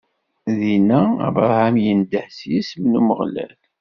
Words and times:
Dinna, 0.59 1.01
Abṛaham 1.27 1.75
indeh 1.91 2.27
s 2.37 2.39
yisem 2.49 2.83
n 2.91 2.99
Umeɣlal. 2.99 3.53